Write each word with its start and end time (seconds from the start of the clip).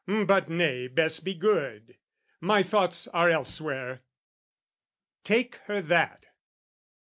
but 0.25 0.49
nay, 0.49 0.87
best 0.87 1.23
be 1.23 1.35
good! 1.35 1.95
"My 2.39 2.63
thoughts 2.63 3.07
are 3.09 3.29
elsewhere." 3.29 4.01
"Take 5.23 5.57
her 5.67 5.79
that!" 5.79 6.25